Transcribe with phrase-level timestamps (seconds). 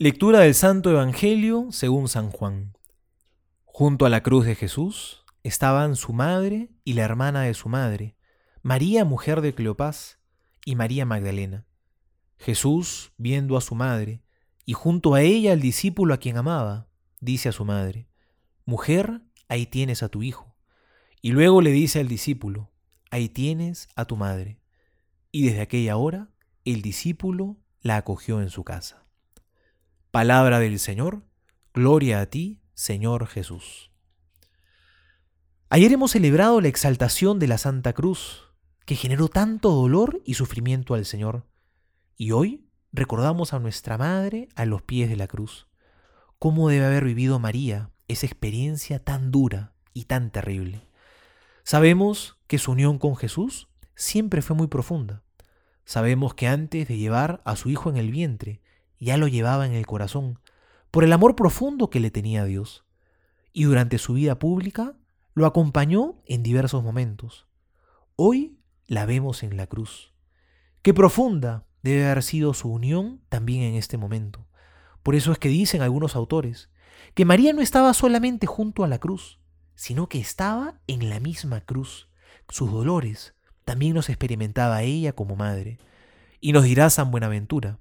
[0.00, 2.76] Lectura del Santo Evangelio según San Juan.
[3.64, 8.16] Junto a la cruz de Jesús estaban su madre y la hermana de su madre,
[8.62, 10.20] María, mujer de Cleopás,
[10.64, 11.66] y María Magdalena.
[12.36, 14.22] Jesús, viendo a su madre,
[14.64, 16.86] y junto a ella al discípulo a quien amaba,
[17.18, 18.08] dice a su madre,
[18.64, 20.54] Mujer, ahí tienes a tu hijo.
[21.22, 22.70] Y luego le dice al discípulo,
[23.10, 24.60] Ahí tienes a tu madre.
[25.32, 26.30] Y desde aquella hora,
[26.64, 29.07] el discípulo la acogió en su casa.
[30.18, 31.22] Palabra del Señor,
[31.72, 33.92] gloria a ti, Señor Jesús.
[35.70, 38.52] Ayer hemos celebrado la exaltación de la Santa Cruz,
[38.84, 41.46] que generó tanto dolor y sufrimiento al Señor.
[42.16, 45.68] Y hoy recordamos a nuestra Madre a los pies de la cruz.
[46.40, 50.88] ¿Cómo debe haber vivido María esa experiencia tan dura y tan terrible?
[51.62, 55.22] Sabemos que su unión con Jesús siempre fue muy profunda.
[55.84, 58.62] Sabemos que antes de llevar a su hijo en el vientre,
[58.98, 60.38] ya lo llevaba en el corazón,
[60.90, 62.84] por el amor profundo que le tenía a Dios.
[63.52, 64.94] Y durante su vida pública
[65.34, 67.46] lo acompañó en diversos momentos.
[68.16, 70.12] Hoy la vemos en la cruz.
[70.82, 74.46] Qué profunda debe haber sido su unión también en este momento.
[75.02, 76.70] Por eso es que dicen algunos autores
[77.14, 79.40] que María no estaba solamente junto a la cruz,
[79.74, 82.08] sino que estaba en la misma cruz.
[82.48, 85.78] Sus dolores también los experimentaba ella como madre.
[86.40, 87.78] Y nos dirá San Buenaventura,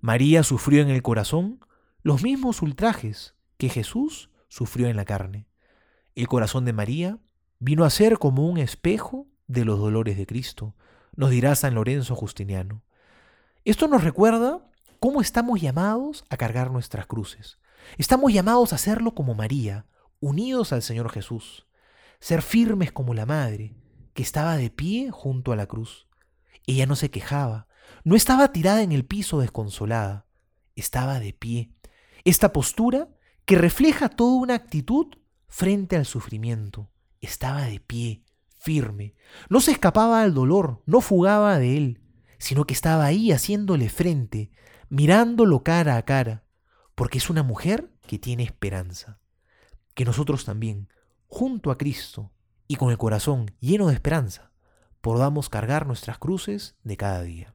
[0.00, 1.60] María sufrió en el corazón
[2.02, 5.48] los mismos ultrajes que Jesús sufrió en la carne.
[6.14, 7.18] El corazón de María
[7.58, 10.74] vino a ser como un espejo de los dolores de Cristo,
[11.16, 12.84] nos dirá San Lorenzo Justiniano.
[13.64, 14.60] Esto nos recuerda
[15.00, 17.58] cómo estamos llamados a cargar nuestras cruces.
[17.96, 19.86] Estamos llamados a hacerlo como María,
[20.20, 21.66] unidos al Señor Jesús,
[22.20, 23.76] ser firmes como la Madre,
[24.14, 26.08] que estaba de pie junto a la cruz.
[26.66, 27.67] Ella no se quejaba,
[28.04, 30.26] no estaba tirada en el piso desconsolada,
[30.76, 31.72] estaba de pie.
[32.24, 33.08] Esta postura
[33.44, 35.06] que refleja toda una actitud
[35.48, 36.90] frente al sufrimiento.
[37.20, 38.22] Estaba de pie,
[38.58, 39.14] firme.
[39.48, 42.00] No se escapaba al dolor, no fugaba de él,
[42.38, 44.50] sino que estaba ahí haciéndole frente,
[44.88, 46.44] mirándolo cara a cara,
[46.94, 49.18] porque es una mujer que tiene esperanza.
[49.94, 50.88] Que nosotros también,
[51.26, 52.32] junto a Cristo
[52.66, 54.52] y con el corazón lleno de esperanza,
[55.00, 57.54] podamos cargar nuestras cruces de cada día.